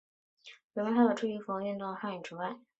[0.73, 2.57] 人们还把注音符号运用到汉语以外。